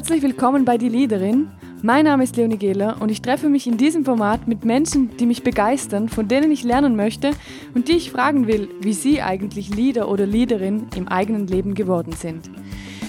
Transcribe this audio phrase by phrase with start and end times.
[0.00, 1.50] Herzlich willkommen bei Die Leaderin.
[1.82, 5.26] Mein Name ist Leonie Gehler und ich treffe mich in diesem Format mit Menschen, die
[5.26, 7.32] mich begeistern, von denen ich lernen möchte
[7.74, 12.14] und die ich fragen will, wie sie eigentlich Leader oder Leaderin im eigenen Leben geworden
[12.14, 12.50] sind.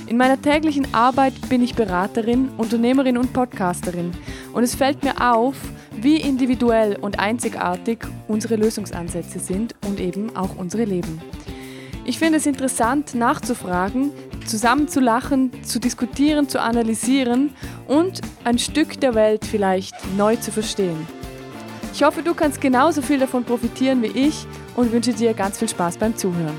[0.07, 4.11] In meiner täglichen Arbeit bin ich Beraterin, Unternehmerin und Podcasterin
[4.51, 5.55] und es fällt mir auf,
[5.95, 11.21] wie individuell und einzigartig unsere Lösungsansätze sind und eben auch unsere Leben.
[12.03, 14.11] Ich finde es interessant nachzufragen,
[14.45, 17.51] zusammen zu lachen, zu diskutieren, zu analysieren
[17.87, 21.07] und ein Stück der Welt vielleicht neu zu verstehen.
[21.93, 25.69] Ich hoffe, du kannst genauso viel davon profitieren wie ich und wünsche dir ganz viel
[25.69, 26.55] Spaß beim Zuhören.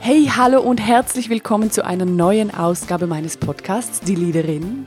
[0.00, 4.86] Hey, hallo und herzlich willkommen zu einer neuen Ausgabe meines Podcasts, Die Leaderin.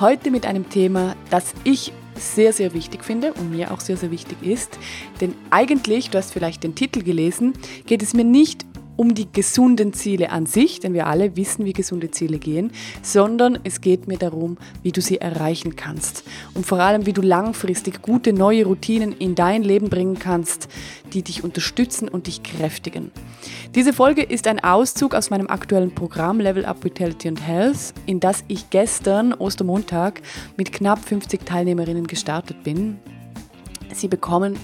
[0.00, 4.10] Heute mit einem Thema, das ich sehr, sehr wichtig finde und mir auch sehr, sehr
[4.10, 4.78] wichtig ist.
[5.20, 7.54] Denn eigentlich, du hast vielleicht den Titel gelesen,
[7.86, 8.64] geht es mir nicht
[8.96, 13.58] um die gesunden Ziele an sich, denn wir alle wissen, wie gesunde Ziele gehen, sondern
[13.64, 18.02] es geht mir darum, wie du sie erreichen kannst und vor allem, wie du langfristig
[18.02, 20.68] gute neue Routinen in dein Leben bringen kannst,
[21.12, 23.10] die dich unterstützen und dich kräftigen.
[23.74, 28.20] Diese Folge ist ein Auszug aus meinem aktuellen Programm Level Up Vitality and Health, in
[28.20, 30.22] das ich gestern, Ostermontag,
[30.56, 32.98] mit knapp 50 Teilnehmerinnen gestartet bin.
[33.92, 34.56] Sie bekommen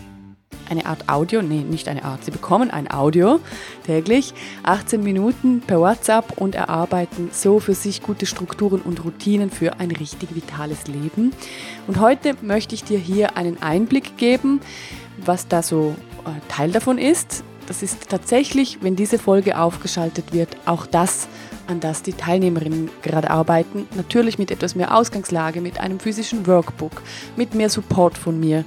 [0.70, 3.40] eine Art Audio, nee, nicht eine Art, Sie bekommen ein Audio
[3.84, 4.32] täglich,
[4.62, 9.90] 18 Minuten per WhatsApp und erarbeiten so für sich gute Strukturen und Routinen für ein
[9.90, 11.32] richtig vitales Leben.
[11.86, 14.60] Und heute möchte ich dir hier einen Einblick geben,
[15.18, 17.42] was da so äh, Teil davon ist.
[17.66, 21.28] Das ist tatsächlich, wenn diese Folge aufgeschaltet wird, auch das,
[21.68, 23.86] an das die Teilnehmerinnen gerade arbeiten.
[23.94, 27.02] Natürlich mit etwas mehr Ausgangslage, mit einem physischen Workbook,
[27.36, 28.64] mit mehr Support von mir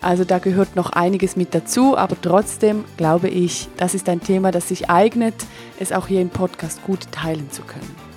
[0.00, 4.50] also da gehört noch einiges mit dazu, aber trotzdem glaube ich, das ist ein Thema,
[4.50, 5.34] das sich eignet,
[5.78, 8.09] es auch hier im Podcast gut teilen zu können.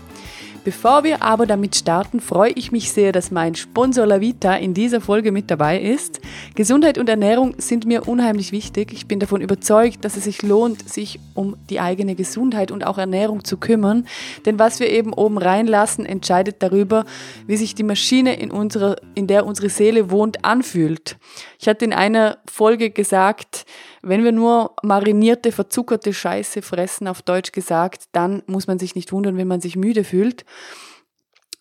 [0.64, 5.02] Bevor wir aber damit starten, freue ich mich sehr, dass mein Sponsor Lavita in dieser
[5.02, 6.22] Folge mit dabei ist.
[6.56, 8.94] Gesundheit und Ernährung sind mir unheimlich wichtig.
[8.94, 12.98] Ich bin davon überzeugt, dass es sich lohnt, sich um die eigene Gesundheit und auch
[12.98, 14.08] Ernährung zu kümmern.
[14.46, 17.04] Denn was wir eben oben reinlassen, entscheidet darüber,
[17.46, 21.18] wie sich die Maschine in, unserer, in der unsere Seele wohnt, anfühlt.
[21.60, 23.66] Ich hatte in einer Folge gesagt,
[24.04, 29.14] wenn wir nur marinierte, verzuckerte Scheiße fressen, auf Deutsch gesagt, dann muss man sich nicht
[29.14, 30.46] wundern, wenn man sich müde fühlt.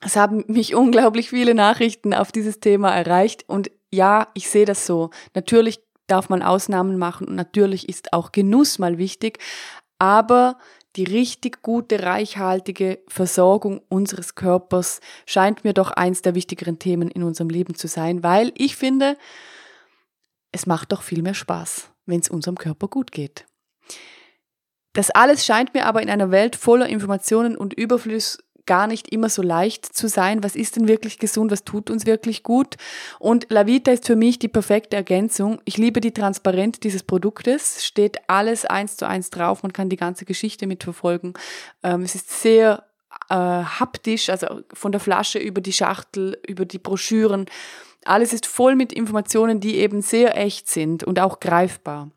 [0.01, 4.87] Es haben mich unglaublich viele Nachrichten auf dieses Thema erreicht und ja, ich sehe das
[4.87, 5.11] so.
[5.35, 9.39] Natürlich darf man Ausnahmen machen und natürlich ist auch Genuss mal wichtig,
[9.99, 10.59] aber
[10.97, 17.23] die richtig gute, reichhaltige Versorgung unseres Körpers scheint mir doch eins der wichtigeren Themen in
[17.23, 19.17] unserem Leben zu sein, weil ich finde,
[20.51, 23.47] es macht doch viel mehr Spaß wenn es unserem Körper gut geht.
[24.93, 29.29] Das alles scheint mir aber in einer Welt voller Informationen und Überfluss gar nicht immer
[29.29, 30.45] so leicht zu sein.
[30.45, 31.51] Was ist denn wirklich gesund?
[31.51, 32.77] Was tut uns wirklich gut?
[33.19, 35.61] Und La Vita ist für mich die perfekte Ergänzung.
[35.65, 37.85] Ich liebe die Transparenz dieses Produktes.
[37.85, 39.63] Steht alles eins zu eins drauf.
[39.63, 41.35] Man kann die ganze Geschichte mitverfolgen.
[41.83, 42.85] Ähm, es ist sehr
[43.29, 47.47] äh, haptisch, also von der Flasche über die Schachtel, über die Broschüren.
[48.05, 52.11] Alles ist voll mit Informationen, die eben sehr echt sind und auch greifbar.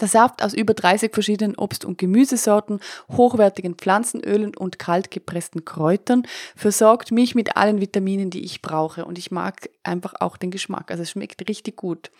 [0.00, 2.80] Der Saft aus über 30 verschiedenen Obst- und Gemüsesorten,
[3.10, 9.04] hochwertigen Pflanzenölen und kaltgepressten Kräutern versorgt mich mit allen Vitaminen, die ich brauche.
[9.04, 10.90] Und ich mag einfach auch den Geschmack.
[10.90, 12.10] Also es schmeckt richtig gut.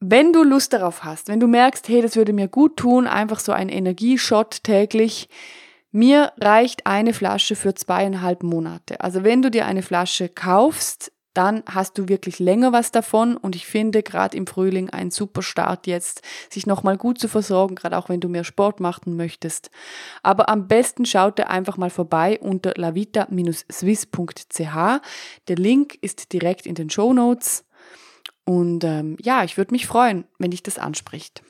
[0.00, 3.40] Wenn du Lust darauf hast, wenn du merkst, hey, das würde mir gut tun, einfach
[3.40, 5.28] so ein Energieshot täglich,
[5.90, 9.00] mir reicht eine Flasche für zweieinhalb Monate.
[9.00, 13.54] Also wenn du dir eine Flasche kaufst, dann hast du wirklich länger was davon und
[13.54, 17.96] ich finde gerade im Frühling ein super Start jetzt, sich nochmal gut zu versorgen, gerade
[17.96, 19.70] auch wenn du mehr Sport machen möchtest.
[20.24, 25.00] Aber am besten schaut dir einfach mal vorbei unter lavita-swiss.ch.
[25.46, 27.64] Der Link ist direkt in den Show Notes
[28.44, 31.44] und ähm, ja, ich würde mich freuen, wenn dich das anspricht.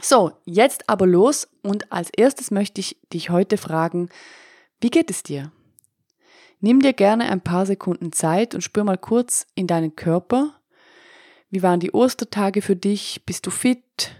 [0.00, 4.08] So, jetzt aber los und als erstes möchte ich dich heute fragen,
[4.80, 5.52] wie geht es dir?
[6.60, 10.60] Nimm dir gerne ein paar Sekunden Zeit und spür mal kurz in deinen Körper.
[11.50, 13.24] Wie waren die Ostertage für dich?
[13.24, 14.10] Bist du fit?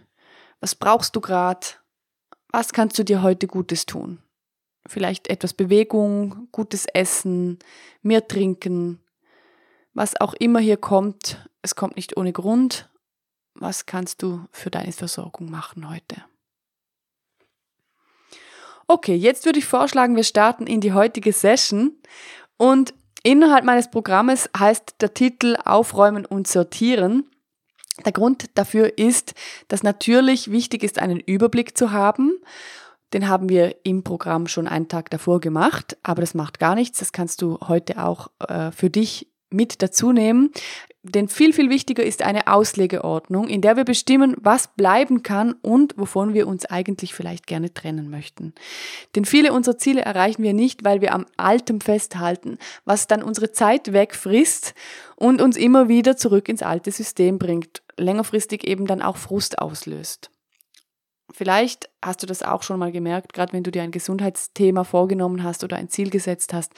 [0.60, 1.66] Was brauchst du gerade?
[2.48, 4.22] Was kannst du dir heute Gutes tun?
[4.86, 7.58] Vielleicht etwas Bewegung, gutes Essen,
[8.02, 9.00] mehr trinken,
[9.94, 11.48] was auch immer hier kommt.
[11.62, 12.90] Es kommt nicht ohne Grund
[13.54, 16.16] was kannst du für deine Versorgung machen heute?
[18.86, 21.92] Okay, jetzt würde ich vorschlagen, wir starten in die heutige Session
[22.58, 22.92] und
[23.22, 27.30] innerhalb meines Programmes heißt der Titel Aufräumen und Sortieren.
[28.04, 29.34] Der Grund dafür ist,
[29.68, 32.32] dass natürlich wichtig ist, einen Überblick zu haben
[33.12, 36.98] Den haben wir im Programm schon einen Tag davor gemacht, aber das macht gar nichts.
[36.98, 40.50] Das kannst du heute auch äh, für dich mit dazu nehmen.
[41.06, 45.98] Denn viel, viel wichtiger ist eine Auslegeordnung, in der wir bestimmen, was bleiben kann und
[45.98, 48.54] wovon wir uns eigentlich vielleicht gerne trennen möchten.
[49.14, 52.56] Denn viele unserer Ziele erreichen wir nicht, weil wir am Altem festhalten,
[52.86, 54.72] was dann unsere Zeit wegfrisst
[55.16, 60.30] und uns immer wieder zurück ins alte System bringt, längerfristig eben dann auch Frust auslöst.
[61.34, 65.42] Vielleicht hast du das auch schon mal gemerkt, gerade wenn du dir ein Gesundheitsthema vorgenommen
[65.42, 66.72] hast oder ein Ziel gesetzt hast,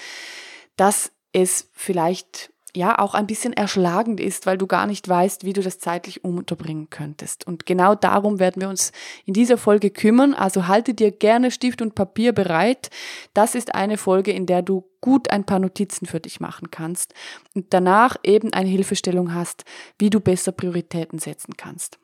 [0.75, 5.52] dass es vielleicht ja auch ein bisschen erschlagend ist, weil du gar nicht weißt, wie
[5.52, 7.46] du das zeitlich unterbringen könntest.
[7.46, 8.93] Und genau darum werden wir uns
[9.25, 10.34] in dieser Folge kümmern.
[10.34, 12.90] Also halte dir gerne Stift und Papier bereit.
[13.34, 17.14] Das ist eine Folge, in der du gut ein paar Notizen für dich machen kannst
[17.55, 19.64] und danach eben eine Hilfestellung hast,
[19.99, 21.99] wie du besser Prioritäten setzen kannst.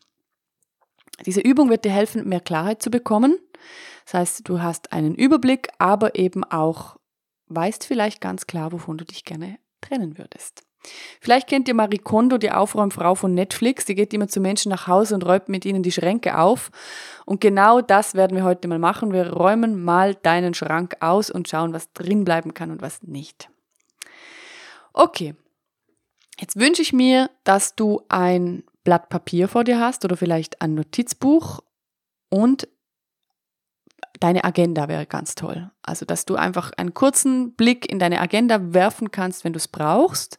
[1.27, 3.39] Diese Übung wird dir helfen, mehr Klarheit zu bekommen.
[4.05, 6.97] Das heißt, du hast einen Überblick, aber eben auch
[7.49, 10.65] weißt vielleicht ganz klar, wovon du dich gerne trennen würdest.
[11.21, 13.85] Vielleicht kennt ihr Marie Kondo, die Aufräumfrau von Netflix.
[13.85, 16.71] Die geht immer zu Menschen nach Hause und räumt mit ihnen die Schränke auf.
[17.25, 19.13] Und genau das werden wir heute mal machen.
[19.13, 23.49] Wir räumen mal deinen Schrank aus und schauen, was drin bleiben kann und was nicht.
[24.93, 25.35] Okay.
[26.41, 30.75] Jetzt wünsche ich mir, dass du ein Blatt Papier vor dir hast oder vielleicht ein
[30.75, 31.61] Notizbuch
[32.29, 32.67] und
[34.21, 35.71] deine Agenda wäre ganz toll.
[35.83, 39.69] Also, dass du einfach einen kurzen Blick in deine Agenda werfen kannst, wenn du es
[39.69, 40.39] brauchst.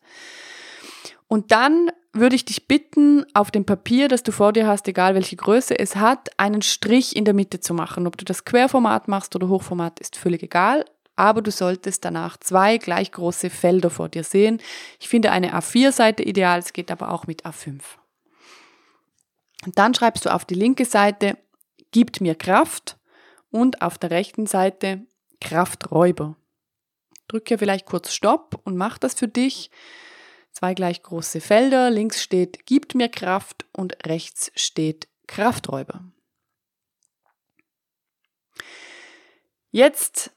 [1.27, 5.15] Und dann würde ich dich bitten, auf dem Papier, das du vor dir hast, egal
[5.15, 8.05] welche Größe es hat, einen Strich in der Mitte zu machen.
[8.05, 10.85] Ob du das Querformat machst oder Hochformat, ist völlig egal.
[11.15, 14.61] Aber du solltest danach zwei gleich große Felder vor dir sehen.
[14.99, 17.81] Ich finde eine A4-Seite ideal, es geht aber auch mit A5.
[19.65, 21.37] Und dann schreibst du auf die linke Seite,
[21.91, 22.97] gibt mir Kraft
[23.53, 25.05] und auf der rechten Seite
[25.39, 26.35] Krafträuber.
[27.27, 29.69] Drücke vielleicht kurz Stopp und mach das für dich.
[30.51, 31.89] Zwei gleich große Felder.
[31.89, 36.03] Links steht gibt mir Kraft und rechts steht Krafträuber.
[39.69, 40.31] Jetzt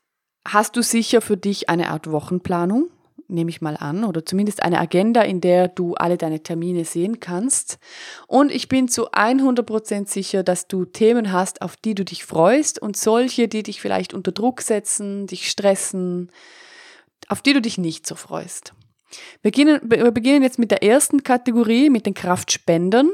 [0.47, 2.91] hast du sicher für dich eine Art Wochenplanung
[3.29, 7.21] nehme ich mal an, oder zumindest eine Agenda, in der du alle deine Termine sehen
[7.21, 7.79] kannst.
[8.27, 12.81] Und ich bin zu 100% sicher, dass du Themen hast, auf die du dich freust
[12.81, 16.31] und solche, die dich vielleicht unter Druck setzen, dich stressen,
[17.29, 18.75] auf die du dich nicht so freust.
[19.43, 23.11] Wir beginnen, wir beginnen jetzt mit der ersten Kategorie, mit den Kraftspendern.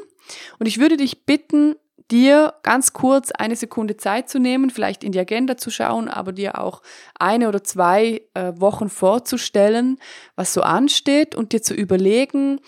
[0.59, 1.77] Und ich würde dich bitten,
[2.13, 6.33] dir ganz kurz eine Sekunde Zeit zu nehmen, vielleicht in die Agenda zu schauen, aber
[6.33, 6.83] dir auch
[7.19, 9.99] eine oder zwei äh, Wochen vorzustellen,
[10.37, 12.61] was so ansteht und dir zu überlegen,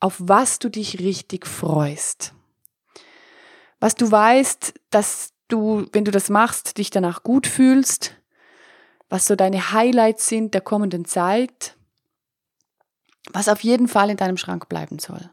[0.00, 2.34] auf was du dich richtig freust.
[3.80, 8.16] Was du weißt, dass du, wenn du das machst, dich danach gut fühlst,
[9.08, 11.76] was so deine Highlights sind der kommenden Zeit,
[13.32, 15.30] was auf jeden Fall in deinem Schrank bleiben soll.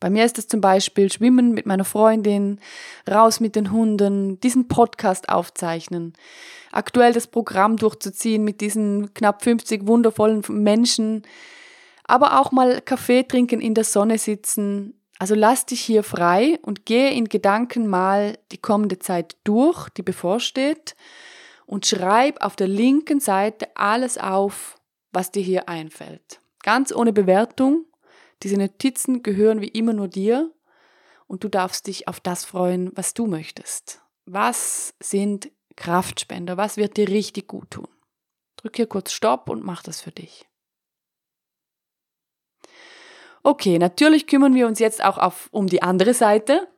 [0.00, 2.60] Bei mir ist es zum Beispiel Schwimmen mit meiner Freundin,
[3.10, 6.12] raus mit den Hunden, diesen Podcast aufzeichnen,
[6.70, 11.22] aktuell das Programm durchzuziehen mit diesen knapp 50 wundervollen Menschen,
[12.04, 14.94] aber auch mal Kaffee trinken, in der Sonne sitzen.
[15.18, 20.02] Also lass dich hier frei und gehe in Gedanken mal die kommende Zeit durch, die
[20.02, 20.94] bevorsteht,
[21.66, 24.78] und schreib auf der linken Seite alles auf,
[25.12, 26.40] was dir hier einfällt.
[26.62, 27.84] Ganz ohne Bewertung,
[28.42, 30.52] diese Notizen gehören wie immer nur dir
[31.26, 34.02] und du darfst dich auf das freuen, was du möchtest.
[34.24, 36.56] Was sind Kraftspender?
[36.56, 37.88] Was wird dir richtig gut tun?
[38.56, 40.46] Drück hier kurz Stopp und mach das für dich.
[43.42, 46.68] Okay, natürlich kümmern wir uns jetzt auch auf, um die andere Seite.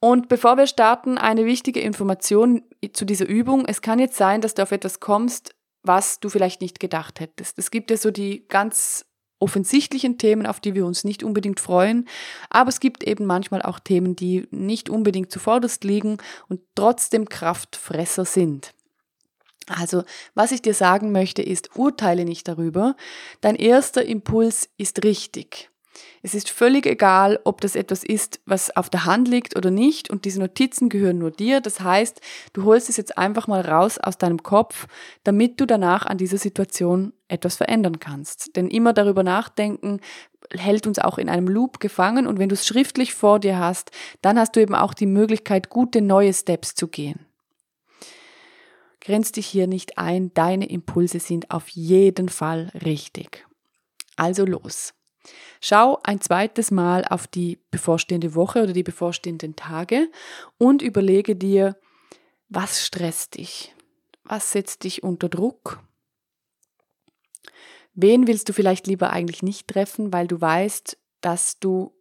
[0.00, 2.62] Und bevor wir starten, eine wichtige Information
[2.92, 3.64] zu dieser Übung.
[3.66, 7.58] Es kann jetzt sein, dass du auf etwas kommst, was du vielleicht nicht gedacht hättest.
[7.58, 9.07] Es gibt ja so die ganz
[9.38, 12.08] offensichtlichen Themen, auf die wir uns nicht unbedingt freuen.
[12.50, 16.18] Aber es gibt eben manchmal auch Themen, die nicht unbedingt zuvorderst liegen
[16.48, 18.74] und trotzdem Kraftfresser sind.
[19.68, 20.02] Also,
[20.34, 22.96] was ich dir sagen möchte, ist, urteile nicht darüber.
[23.40, 25.70] Dein erster Impuls ist richtig.
[26.22, 30.10] Es ist völlig egal, ob das etwas ist, was auf der Hand liegt oder nicht
[30.10, 31.60] und diese Notizen gehören nur dir.
[31.60, 32.20] Das heißt,
[32.52, 34.86] du holst es jetzt einfach mal raus aus deinem Kopf,
[35.24, 38.56] damit du danach an dieser Situation etwas verändern kannst.
[38.56, 40.00] Denn immer darüber nachdenken
[40.50, 43.90] hält uns auch in einem Loop gefangen und wenn du es schriftlich vor dir hast,
[44.22, 47.26] dann hast du eben auch die Möglichkeit, gute neue Steps zu gehen.
[49.00, 53.46] Grenz dich hier nicht ein, deine Impulse sind auf jeden Fall richtig.
[54.16, 54.92] Also los.
[55.60, 60.10] Schau ein zweites Mal auf die bevorstehende Woche oder die bevorstehenden Tage
[60.56, 61.76] und überlege dir,
[62.48, 63.74] Was stresst dich?
[64.24, 65.82] Was setzt dich unter Druck?
[67.94, 71.92] Wen willst du vielleicht lieber eigentlich nicht treffen, weil du weißt, dass du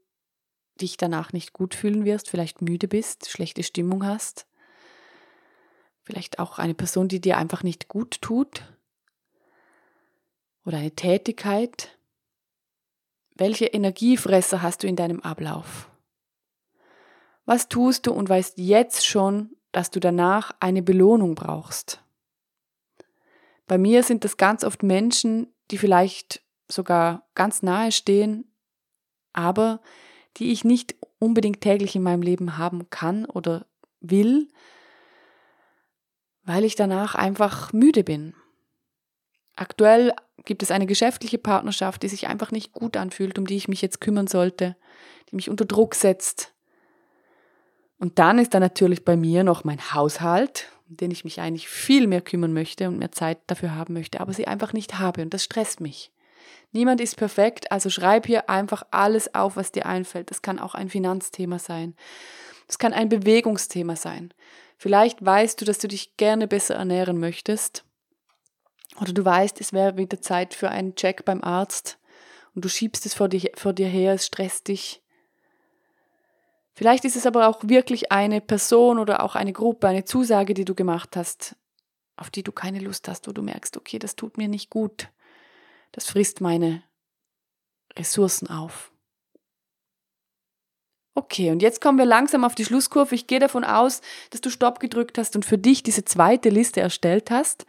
[0.79, 4.45] dich danach nicht gut fühlen wirst, vielleicht müde bist, schlechte Stimmung hast?
[6.03, 8.63] Vielleicht auch eine Person, die dir einfach nicht gut tut?
[10.65, 11.96] Oder eine Tätigkeit?
[13.39, 15.91] Welche Energiefresser hast du in deinem Ablauf?
[17.45, 22.01] Was tust du und weißt jetzt schon, dass du danach eine Belohnung brauchst?
[23.67, 28.51] Bei mir sind das ganz oft Menschen, die vielleicht sogar ganz nahe stehen,
[29.33, 29.81] aber
[30.37, 33.67] die ich nicht unbedingt täglich in meinem Leben haben kann oder
[33.99, 34.47] will,
[36.43, 38.33] weil ich danach einfach müde bin.
[39.57, 40.13] Aktuell
[40.45, 43.81] gibt es eine geschäftliche Partnerschaft, die sich einfach nicht gut anfühlt, um die ich mich
[43.81, 44.77] jetzt kümmern sollte,
[45.29, 46.53] die mich unter Druck setzt.
[47.99, 51.67] Und dann ist da natürlich bei mir noch mein Haushalt, um den ich mich eigentlich
[51.67, 55.23] viel mehr kümmern möchte und mehr Zeit dafür haben möchte, aber sie einfach nicht habe
[55.23, 56.11] und das stresst mich.
[56.71, 60.29] Niemand ist perfekt, also schreib hier einfach alles auf, was dir einfällt.
[60.29, 61.95] Das kann auch ein Finanzthema sein.
[62.67, 64.33] Das kann ein Bewegungsthema sein.
[64.77, 67.86] Vielleicht weißt du, dass du dich gerne besser ernähren möchtest.
[68.99, 71.99] Oder du weißt, es wäre wieder Zeit für einen Check beim Arzt
[72.55, 75.03] und du schiebst es vor dir, vor dir her, es stresst dich.
[76.73, 80.65] Vielleicht ist es aber auch wirklich eine Person oder auch eine Gruppe, eine Zusage, die
[80.65, 81.55] du gemacht hast,
[82.15, 85.09] auf die du keine Lust hast, wo du merkst, okay, das tut mir nicht gut.
[85.91, 86.83] Das frisst meine
[87.97, 88.91] Ressourcen auf.
[91.17, 93.15] Okay, und jetzt kommen wir langsam auf die Schlusskurve.
[93.15, 96.79] Ich gehe davon aus, dass du Stopp gedrückt hast und für dich diese zweite Liste
[96.79, 97.65] erstellt hast.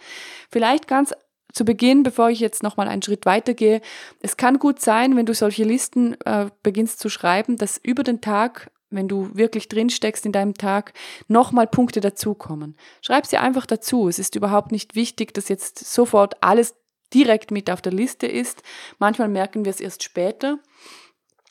[0.51, 1.15] Vielleicht ganz
[1.55, 3.81] zu Beginn, bevor ich jetzt nochmal einen Schritt weitergehe.
[4.21, 8.21] Es kann gut sein, wenn du solche Listen äh, beginnst zu schreiben, dass über den
[8.21, 10.93] Tag, wenn du wirklich drinsteckst in deinem Tag,
[11.27, 12.77] nochmal Punkte dazukommen.
[13.01, 14.09] Schreib sie einfach dazu.
[14.09, 16.75] Es ist überhaupt nicht wichtig, dass jetzt sofort alles
[17.15, 18.63] direkt mit auf der Liste ist.
[18.99, 20.59] Manchmal merken wir es erst später.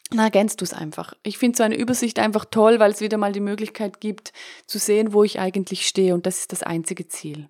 [0.10, 1.14] Dann ergänzt du es einfach.
[1.24, 4.32] Ich finde so eine Übersicht einfach toll, weil es wieder mal die Möglichkeit gibt,
[4.66, 6.14] zu sehen, wo ich eigentlich stehe.
[6.14, 7.50] Und das ist das einzige Ziel.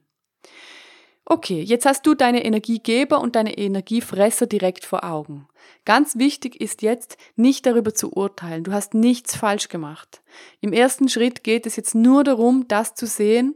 [1.30, 5.50] Okay, jetzt hast du deine Energiegeber und deine Energiefresser direkt vor Augen.
[5.84, 8.64] Ganz wichtig ist jetzt, nicht darüber zu urteilen.
[8.64, 10.24] Du hast nichts falsch gemacht.
[10.62, 13.56] Im ersten Schritt geht es jetzt nur darum, das zu sehen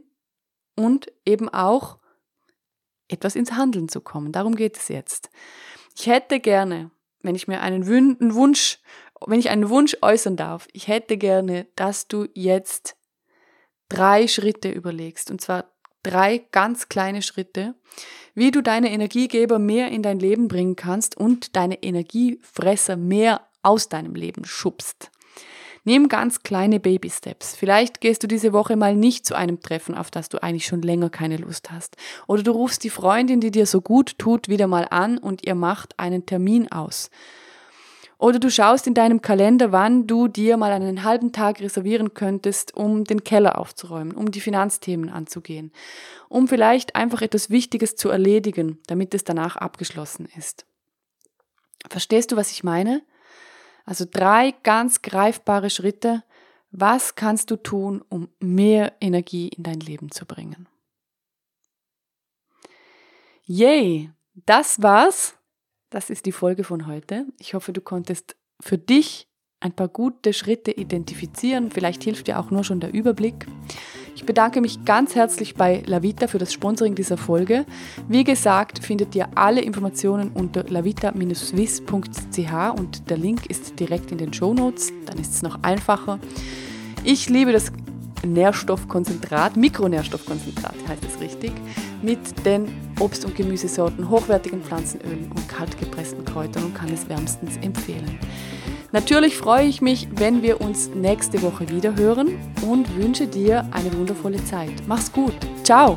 [0.76, 1.98] und eben auch
[3.08, 4.32] etwas ins Handeln zu kommen.
[4.32, 5.30] Darum geht es jetzt.
[5.96, 6.90] Ich hätte gerne,
[7.22, 8.80] wenn ich mir einen Wunsch,
[9.26, 12.96] wenn ich einen Wunsch äußern darf, ich hätte gerne, dass du jetzt
[13.88, 15.30] drei Schritte überlegst.
[15.30, 17.74] Und zwar drei ganz kleine Schritte,
[18.34, 23.88] wie du deine Energiegeber mehr in dein Leben bringen kannst und deine Energiefresser mehr aus
[23.88, 25.11] deinem Leben schubst.
[25.84, 27.56] Nimm ganz kleine Baby-Steps.
[27.56, 30.80] Vielleicht gehst du diese Woche mal nicht zu einem Treffen, auf das du eigentlich schon
[30.80, 31.96] länger keine Lust hast.
[32.28, 35.56] Oder du rufst die Freundin, die dir so gut tut, wieder mal an und ihr
[35.56, 37.10] macht einen Termin aus.
[38.22, 42.72] Oder du schaust in deinem Kalender, wann du dir mal einen halben Tag reservieren könntest,
[42.76, 45.72] um den Keller aufzuräumen, um die Finanzthemen anzugehen,
[46.28, 50.66] um vielleicht einfach etwas Wichtiges zu erledigen, damit es danach abgeschlossen ist.
[51.90, 53.02] Verstehst du, was ich meine?
[53.84, 56.22] Also drei ganz greifbare Schritte.
[56.70, 60.68] Was kannst du tun, um mehr Energie in dein Leben zu bringen?
[63.44, 64.10] Yay!
[64.46, 65.34] Das war's.
[65.90, 67.26] Das ist die Folge von heute.
[67.38, 69.28] Ich hoffe, du konntest für dich
[69.60, 71.70] ein paar gute Schritte identifizieren.
[71.70, 73.46] Vielleicht hilft dir auch nur schon der Überblick.
[74.14, 77.64] Ich bedanke mich ganz herzlich bei Lavita für das Sponsoring dieser Folge.
[78.08, 84.32] Wie gesagt, findet ihr alle Informationen unter lavita-swiss.ch und der Link ist direkt in den
[84.32, 84.92] Show Notes.
[85.06, 86.18] Dann ist es noch einfacher.
[87.04, 87.72] Ich liebe das
[88.24, 91.52] Nährstoffkonzentrat, Mikronährstoffkonzentrat heißt es richtig,
[92.02, 92.68] mit den
[93.00, 98.18] Obst- und Gemüsesorten, hochwertigen Pflanzenölen und kaltgepressten Kräutern und kann es wärmstens empfehlen.
[98.92, 103.92] Natürlich freue ich mich, wenn wir uns nächste Woche wieder hören und wünsche dir eine
[103.96, 104.72] wundervolle Zeit.
[104.86, 105.32] Mach's gut.
[105.64, 105.96] Ciao.